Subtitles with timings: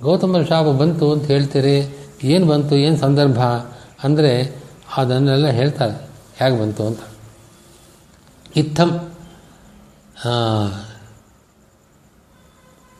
[0.00, 1.76] ಗೌತಮರ ಶಾಪ ಬಂತು ಅಂತ ಹೇಳ್ತೀರಿ
[2.24, 3.40] ಏನು ಬಂತು ಏನು ಸಂದರ್ಭ
[4.02, 4.32] ಅಂದರೆ
[4.96, 5.96] ಅದನ್ನೆಲ್ಲ ಹೇಳ್ತಾರೆ
[6.36, 7.02] ಹೇಗೆ ಬಂತು ಅಂತ
[8.56, 8.90] ಇತ್ತಂ
[10.26, 10.32] ಆ,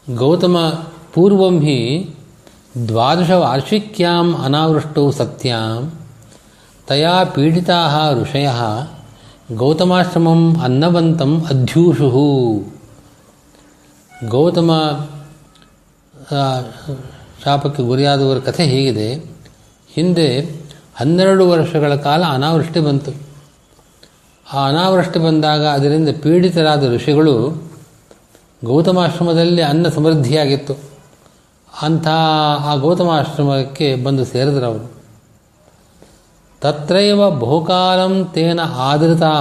[0.06, 0.56] ಗೌತಮ
[1.14, 1.78] ಪೂರ್ವಂ ಹಿ
[2.88, 5.82] ದ್ವಾದಶವಾರ್ಷಿಕ್ಯಾಂ ಅನಾವೃಷ್ಟೌ ಸತ್ಯಾಂ
[6.88, 8.60] ತಯಾ ಪೀಡಿತಾः ಋಷಯः
[9.56, 12.16] ಗೌತಮಾಶ್ರಮಂ ಅನ್ನವಂತಂ ಅಧ್ಯೂಷುಃ
[14.28, 15.15] ಗೌತಮ ಆ,
[17.43, 19.15] ಶಾಪಕ್ಕೆ ಗುರಿಯಾದವರ ಕಥೆ ಹೀಗಿದೆ.
[19.93, 20.41] ಹಿಂದೆ
[20.95, 23.11] ಹನ್ನೆರಡು ವರ್ಷಗಳ ಕಾಲ ಅನಾವೃಷ್ಟಿ ಬಂತು.
[24.53, 27.63] ಆ ಅನಾವೃಷ್ಟಿ ಬಂದಾಗ ಅದರಿಂದ ಪೀಡಿತರಾದ ಋಷಿಗಳು
[28.65, 30.77] ಗೌತಮಾಶ್ರಮದಲ್ಲಿ ಅನ್ನ ಸಮೃದ್ಧಿಯಾಗಿತ್ತು.
[31.81, 32.07] ಅಂಥ
[32.59, 34.91] ಆ ಗೌತಮಾಶ್ರಮಕ್ಕೆ ಬಂದು ಸೇರಿದ್ರು ಅವರು.
[36.61, 39.31] ತತ್ರೈವ ಬಹುಕಾಲಂ ತೇನ ಆದೃತಾ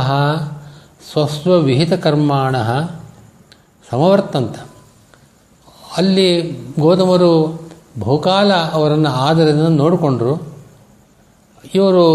[1.12, 2.57] ಸ್ವಸ್ವವಿಹಿತಕರ್ಮಾಣ
[3.91, 4.57] ಸಮವರ್ತಂತ.
[5.96, 7.60] ಅಲ್ಲಿ ಗೋದಮರು
[8.00, 10.57] ಬಹುಕಾಲ ಅವರನ್ನು ಆದರದಿಂದ ನೋಡಿಕೊಂಡ್ರು.
[11.74, 12.07] ಇವರು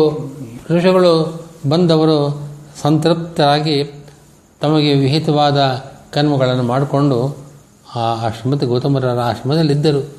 [0.70, 2.50] ಋಷಿಗಳು ಬಂದವರು
[2.82, 4.06] ಸಂತೃಪ್ತರಾಗಿ
[4.62, 5.58] ತಮಗೆ ವಿಹಿತವಾದ
[6.12, 7.38] ಕರ್ಮಗಳನ್ನು ಮಾಡಿಕೊಂಡು
[7.96, 10.10] ಆ ಆಶ್ರಮದ ಗೌತಮರ ಆಶ್ರಮದಲ್ಲಿದ್ದರು.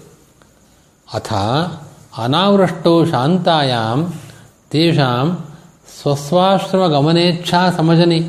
[1.15, 1.33] ಅಥ
[2.19, 4.13] ಅನಾವೃಷ್ಟೋ ಶಾಂತಾಯಾಂ
[4.71, 5.49] ತೇಷಾಂ
[6.03, 8.21] ಸ್ವಸ್ವಾಶ್ರಮ ಗಮನೇಚ್ಛಾ ಸಮಜನಿ.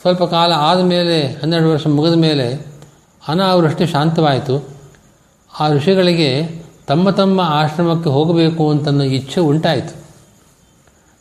[0.00, 2.73] ಸ್ವಲ್ಪ ಕಾಲ ಆದಮೇಲೆ ಹನ್ನೆರಡು ವರ್ಷ ಮುಗಿದ ಮೇಲೆ
[3.28, 4.54] ಅನಾವೃಷ್ಟಿ ಶಾಂತವಾಯಿತು.
[5.60, 9.94] ಆ ಋಷಿಗಳಿಗೆ ತಮ್ಮ ತಮ್ಮ ಆಶ್ರಮಕ್ಕೆ ಹೋಗಬೇಕು ಅಂತನ್ನೋ ಇಚ್ಛೆ ಉಂಟಾಯಿತು.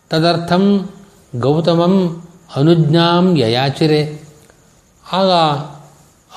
[0.10, 0.90] ತದರ್ಥಂ
[1.36, 2.22] ಗೌತಮಂ
[2.56, 4.02] ಅನುಜ್ಞಾಂ ಯಯಾಚಿರೆ.
[5.14, 5.30] ಆಗ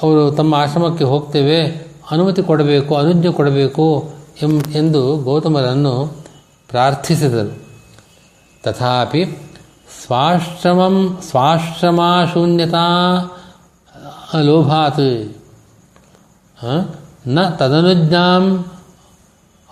[0.03, 1.59] ಅವರು ತಮ್ಮ ಆಶ್ರಮಕ್ಕೆ ಹೋಗ್ತೇವೆ,
[2.11, 4.13] ಅನುಮತಿ ಕೊಡಬೇಕು, ಅನುಜ್ಞೆ ಕೊಡಬೇಕು
[4.75, 6.25] ಎಂದು ಗೌತಮರನ್ನು
[6.69, 7.53] ಪ್ರಾರ್ಥಿಸಿದರು.
[8.63, 9.25] ತಥಾಪಿ
[10.05, 12.87] ಸ್ವಾಶ್ರಮಂ ಸ್ವಾಶ್ರಮಾಶೂನ್ಯತಾ
[14.41, 15.07] ಲೋಭಾತ್.
[17.27, 18.65] ನ ತದನುಜ್ಞಾಂ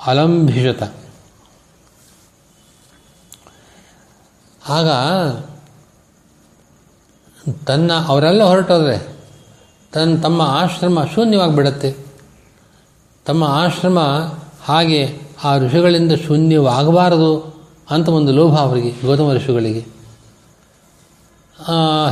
[0.06, 0.82] ಅಲಂಭಿಷತ.
[4.68, 4.88] ಆಗ
[7.66, 9.16] ತನ್ನ ಅವರೆಲ್ಲ ಹೊರಟೋದ್ರೆ
[9.92, 11.96] ತನ್ನ ತಮ್ಮ ಆಶ್ರಮ ಶೂನ್ಯವಾಗಿಬಿಡತ್ತೆ
[13.26, 13.98] ತಮ್ಮ ಆಶ್ರಮ
[14.64, 17.54] ಹಾಗೆ ಆ ಋಷಿಗಳಿಂದ ಶೂನ್ಯವಾಗಬಾರದು
[17.90, 19.86] ಅಂತ ಒಂದು ಲೋಭ ಅವರಿಗೆ, ಗೌತಮ ಋಷಿಗಳಿಗೆ.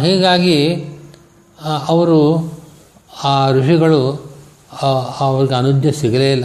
[0.03, 0.75] ಹೀಗಾಗಿ
[1.89, 2.21] ಅವರು
[3.25, 4.32] ಆ ಋಷಿಗಳು
[5.19, 6.45] ಅವ್ರಿಗೆ ಅನುಜ್ಞೆ ಸಿಗಲೇ ಇಲ್ಲ.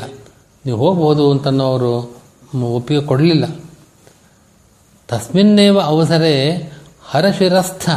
[0.65, 2.19] ನೀವು ಹೋಗ್ಬೋದು ಅಂತನೋ ಅವರು
[2.61, 3.45] ಒಪ್ಪಿಗೆ ಕೊಡಲಿಲ್ಲ.
[5.07, 6.55] ತಸ್ಮಿನ್ನೇವ ಅವಸರೆ
[7.09, 7.89] ಹರಶಿರಸ್ಥ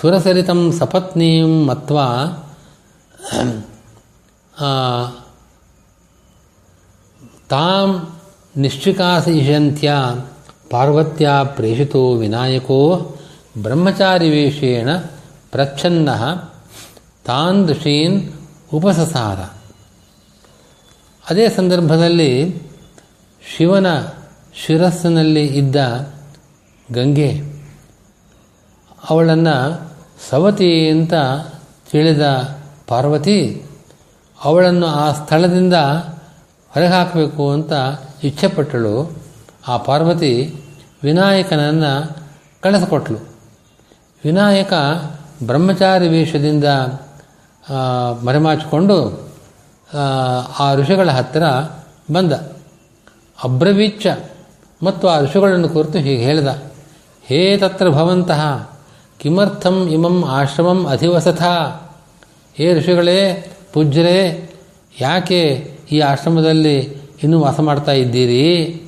[0.00, 1.98] ಸುರಸರಿತಂ ಸಪತ್ನೀಂ ಮತ್ವ
[7.48, 8.18] ತಾಂ
[8.56, 9.92] ನಿಶ್ಚಿಕಾಸಿಷಂತ್ಯ
[10.70, 13.16] ಪಾರ್ವತ್ಯ ಪ್ರೇಷಿತೋ ವಿನಾಯಕೋ
[13.62, 14.88] ಬ್ರಹ್ಮಚಾರಿವೇಷೇಣ
[15.52, 16.10] ಪ್ರಚ್ಛನ್ನ
[17.24, 17.68] ತಾನ್
[18.72, 19.38] ಉಪಸಸಾರ
[21.30, 22.62] ಅದೇ ಸಂದರ್ಭದಲ್ಲಿ
[23.56, 23.86] ಶಿವನ
[24.54, 25.76] ಶಿರಸ್ಸಿನಲ್ಲಿ ಇದ್ದ
[26.92, 27.42] ಗಂಗೆ
[29.10, 29.90] ಅವಳನ್ನು
[30.30, 31.14] ಸವತಿ ಅಂತ
[31.92, 32.22] ತಿಳಿದ
[32.86, 33.62] ಪಾರ್ವತಿ
[34.44, 35.74] ಅವಳನ್ನು ಆ ಸ್ಥಳದಿಂದ
[36.68, 37.72] ಹೊರಗೆ ಹಾಕಬೇಕು ಅಂತ
[38.24, 39.22] ಇಚ್ಛೆಪಟ್ಟಳು.
[39.68, 40.54] ಆ ಪಾರ್ವತಿ
[41.02, 42.16] ವಿನಾಯಕನನ್ನು
[42.60, 43.18] ಕಳಿಸಿಕೊಟ್ಲು.
[44.24, 44.72] ವಿನಾಯಕ
[45.46, 46.64] ಬ್ರಹ್ಮಚಾರಿ ವೇಷದಿಂದ
[48.24, 49.28] ಮರೆಮಾಚಿಕೊಂಡು
[50.58, 51.42] ಆ, ಋಷಿಗಳ ಹತ್ತಿರ
[52.12, 52.32] ಬಂದ.
[53.44, 54.06] ಅಬ್ರವೀಚ್ಛ
[54.82, 56.62] ಮತ್ತು ಆ ಋಷಿಗಳನ್ನು ಕುರಿತು ಹೀಗೆ ಹೇಳಿದ.
[57.24, 58.70] ಹೇ ತತ್ರ ಭವಂತಹ
[59.18, 61.42] ಕಿಮರ್ಥಂ ಇಮಂ ಆಶ್ರಮಂ ಅಧಿವಸಥ.
[62.54, 64.50] ಹೇ ಋಷಿಗಳೇ ಪೂಜ್ಯರೇ
[65.00, 66.78] ಯಾಕೆ ಈ ಆಶ್ರಮದಲ್ಲಿ
[67.22, 68.82] ಇನ್ನೂ ವಾಸ ಮಾಡ್ತಾ ಇದ್ದೀರಿ?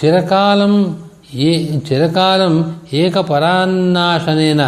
[0.00, 1.02] ಚಿರಕಾಲಂ
[1.34, 4.60] ಏ ಚಿರಕಾಲಂ ಏಕಪರಾನ್ನಾಶನೇನ?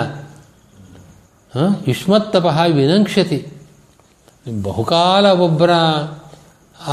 [1.88, 3.38] ಯುಷ್ಮತ್ತಪಃ ವಿನಂಕ್ಷತಿ
[4.62, 5.72] ಬಹುಕಾಲ ಒಬ್ಬರ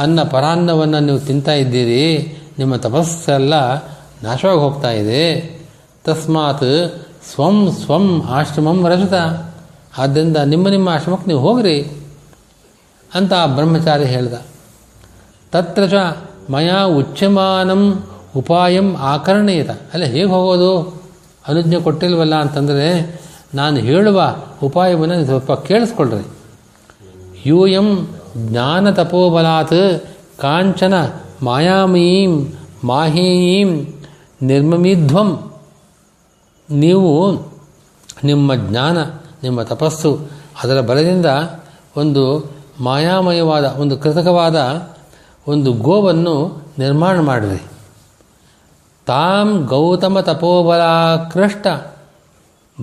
[0.01, 2.03] ಅನ್ನ ಪರಾನ್ನವನ್ನು ನೀವು ತಿಂತಾ ಇದ್ದೀರಿ,
[2.59, 3.53] ನಿಮ್ಮ ತಪಸ್ಸೆಲ್ಲ
[4.23, 5.23] ನಾಶವಾಗಿ ಹೋಗ್ತಾ ಇದೆ.
[6.05, 6.69] ತಸ್ಮಾತ್
[7.31, 8.05] ಸ್ವಂ ಸ್ವಂ
[8.37, 9.15] ಆಶ್ರಮಂ ರಜತ
[9.97, 11.75] ಆದ್ದರಿಂದ ನಿಮ್ಮ ನಿಮ್ಮ ಆಶ್ರಮಕ್ಕೆ ನೀವು ಹೋಗ್ರಿ
[13.11, 14.35] ಅಂತ ಬ್ರಹ್ಮಚಾರಿ ಹೇಳ್ದ.
[15.53, 15.95] ತತ್ರ ಚ
[16.53, 17.81] ಮಯಾ ಉಚ್ಯಮಾನಂ
[18.35, 20.71] ಉಪಾಯಂ ಆಕರಣೀಯತ ಅಲ್ಲ, ಹೇಗೆ ಹೋಗೋದು?
[21.47, 22.87] ಅನುಜ್ಞೆ ಕೊಟ್ಟಿಲ್ವಲ್ಲ ಅಂತಂದರೆ
[23.53, 26.27] ನಾನು ಹೇಳುವ ಉಪಾಯವನ್ನು ಸ್ವಲ್ಪ ಕೇಳಿಸ್ಕೊಳ್ರಿ.
[27.45, 28.07] ಯೂಯಂ
[28.37, 30.03] ಜ್ಞಾನ ತಪೋಬಲಾತ್
[30.39, 30.93] ಕಾಂಚನ
[31.43, 32.53] ಮಾಯಾಮಯೀಂ
[32.83, 33.87] ಮಾಹೀಂ
[34.41, 35.53] ನಿರ್ಮಮಿಧ್ವಂ.
[36.69, 37.41] ನೀವು
[38.23, 39.03] ನಿಮ್ಮ ಜ್ಞಾನ,
[39.43, 40.19] ನಿಮ್ಮ ತಪಸ್ಸು
[40.63, 41.25] ಅದರ ಬಲದಿಂದ
[41.97, 44.89] ಒಂದು ಮಾಯಾಮಯವಾದ, ಒಂದು ಕೃತಕವಾದ
[45.47, 47.63] ಒಂದು ಗೋವನ್ನು ನಿರ್ಮಾಣ ಮಾಡಿರಿ.
[49.05, 51.67] ತಾಂ ಗೌತಮ ತಪೋಬಲಾಕೃಷ್ಟ.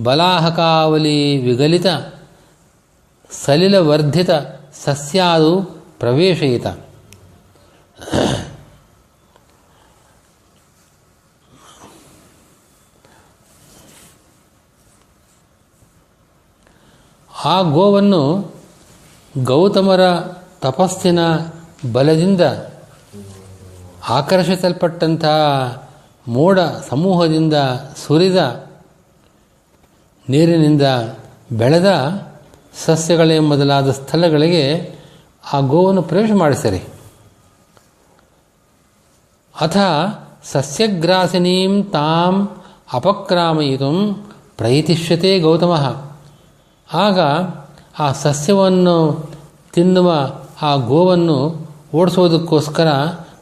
[0.03, 1.85] ಬಲಾಹಕಾವಲಿ ವಿಗಲಿತ
[3.45, 4.29] ಸಲಿಲವರ್ಧಿತ
[4.85, 5.61] ಸಸ್ಯಾದು
[5.99, 6.67] ಪ್ರವೇಶಯಿತ.
[17.45, 18.53] ಆ ಗೋವನ್ನು
[19.43, 19.99] ಗೌತಮರ
[20.61, 21.19] ತಪಸ್ಸಿನ
[21.93, 22.41] ಬಲದಿಂದ
[24.09, 25.89] ಆಕರ್ಷಿಸಲ್ಪಟ್ಟಂತಹ
[26.27, 27.53] ಮೋಡ ಸಮೂಹದಿಂದ
[28.07, 28.68] ಸುರಿದ
[30.29, 30.81] ನೀರಿನಿಂದ
[31.51, 31.91] ಬೆಳೆದ
[32.85, 34.95] ಸಸ್ಯಗಳೇ ಮೊದಲಾದ ಸ್ಥಳಗಳಿಗೆ
[35.53, 36.83] ಆ ಗೋವನ್ನು ಪ್ರವೇಶ ಮಾಡಿಸರಿ.
[39.61, 39.77] ಅಥ
[40.43, 42.61] ಸಸ್ಯಗ್ರಾಸಿನೀಂ ತಾಂ
[42.93, 44.13] ಅಪಕ್ರಾಮಯಿತು
[44.57, 46.03] ಪ್ರಯತಿಷ್ಯತೆ ಗೌತಮ.
[46.93, 47.19] ಆಗ
[47.99, 49.29] ಆ ಸಸ್ಯವನ್ನು
[49.73, 50.13] ತಿನ್ನುವ
[50.61, 52.87] ಆ ಗೋವನ್ನು ಓಡಿಸೋದಕ್ಕೋಸ್ಕರ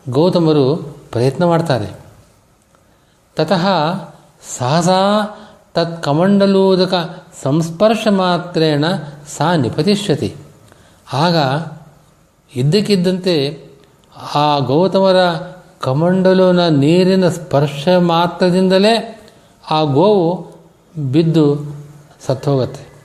[0.09, 0.75] ಗೌತಮರು
[1.11, 1.99] ಪ್ರಯತ್ನ ಮಾಡ್ತಾರೆ.
[3.35, 3.67] ತತಃ
[4.57, 4.99] ಸಹಸಾ
[5.77, 8.85] ತತ್ ಕಮಂಡಲೋದಕ ಸಂಸ್ಪರ್ಶ ಮಾತ್ರೇಣ
[9.37, 10.35] ಸಾ ನಿಪತಿಷ್ಯತಿ.
[11.13, 11.35] ಆಗ
[12.57, 13.65] ಇದ್ದಕ್ಕಿದ್ದಂತೆ
[14.35, 15.15] ಆ ಗೌತಮರ
[15.79, 19.21] ಕಮಂಡಲೋನ ನೀರಿನ ಸ್ಪರ್ಶ ಮಾತ್ರದಿಂದಲೇ
[19.71, 20.51] ಆ ಗೋವು
[21.11, 21.75] ಬಿದ್ದು
[22.25, 22.96] ಸತ್ತೋಗತ್ತೆ.